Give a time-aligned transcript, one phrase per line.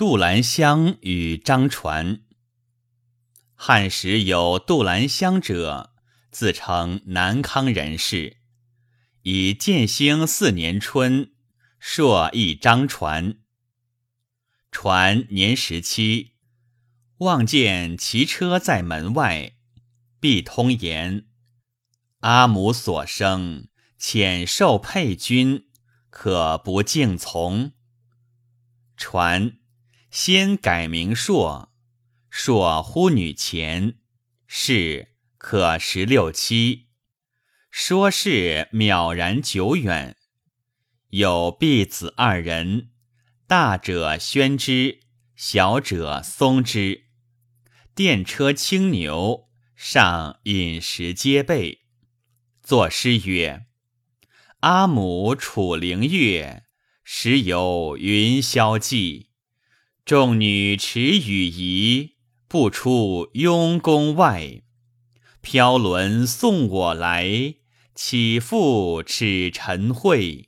[0.00, 2.22] 杜兰香与张传。
[3.54, 5.92] 汉时有杜兰香者，
[6.30, 8.38] 自称南康人士，
[9.24, 11.32] 以建兴四年春，
[11.78, 13.40] 朔一张传。
[14.72, 16.32] 传年十七，
[17.18, 19.52] 望见骑车在门外，
[20.18, 21.26] 必通言
[22.20, 23.68] ：“阿母所生，
[24.00, 25.66] 遣受配君，
[26.08, 27.72] 可不敬从？”
[28.96, 29.59] 传
[30.10, 31.72] 先改名硕，
[32.28, 33.94] 硕呼女前，
[34.48, 36.88] 是可十六七。
[37.70, 40.16] 说是渺然久远，
[41.10, 42.90] 有婢子二人，
[43.46, 44.98] 大者宣之，
[45.36, 47.04] 小者松之。
[47.94, 51.82] 电车青牛，上饮食皆备。
[52.60, 53.66] 作诗曰
[54.60, 56.64] ：“阿母楚灵月。”
[57.12, 59.29] 时有云霄际，
[60.04, 62.16] 众女持羽仪，
[62.48, 64.62] 不出雍宫外。
[65.40, 67.54] 飘轮送我来，
[67.94, 70.46] 岂复耻尘秽？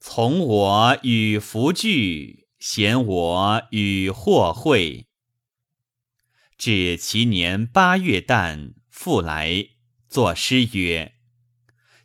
[0.00, 5.06] 从我与福聚，嫌我与祸会。
[6.58, 9.68] 至其年八月旦，复来
[10.08, 11.14] 作诗曰：“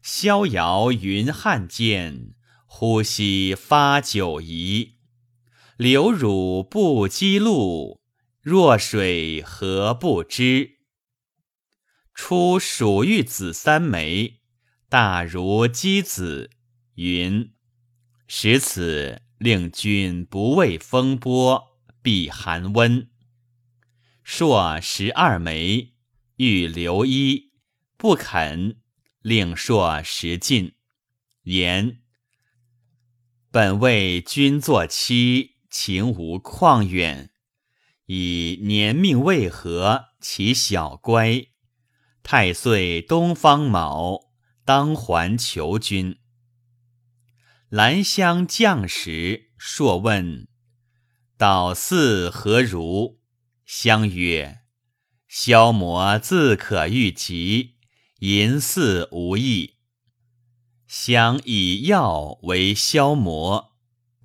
[0.04, 2.34] 逍遥云汉间。”
[2.70, 4.97] 呼吸发酒仪，
[5.78, 8.02] 流乳不积露，
[8.42, 10.80] 弱水何不知？
[12.16, 14.42] 出蜀玉子三枚，
[14.90, 16.50] 大如鸡子。
[16.96, 17.54] 云
[18.28, 23.12] 使此令君不畏风波，避寒温。
[24.24, 25.94] 朔十二枚，
[26.38, 27.52] 欲留一，
[27.98, 28.78] 不肯，
[29.22, 30.74] 令朔食尽。
[31.44, 32.02] 言。
[33.52, 37.30] 本为君作妻，情无旷远。
[38.08, 41.46] 以年命未合，其小乖。
[42.24, 44.32] 太岁东方卯，
[44.66, 46.18] 当还求君。
[47.70, 50.48] 兰香降时，朔问
[51.38, 53.20] ：“导寺何如？”
[53.64, 54.62] 香曰
[55.30, 57.76] ：“消磨自可御疾，
[58.22, 59.76] 淫似无益。”
[60.88, 63.67] 香以药为消磨，